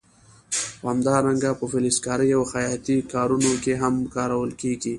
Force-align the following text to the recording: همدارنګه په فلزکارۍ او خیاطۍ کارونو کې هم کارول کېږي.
همدارنګه 0.87 1.49
په 1.59 1.65
فلزکارۍ 1.71 2.29
او 2.37 2.43
خیاطۍ 2.51 2.97
کارونو 3.13 3.51
کې 3.63 3.73
هم 3.81 3.95
کارول 4.15 4.51
کېږي. 4.61 4.89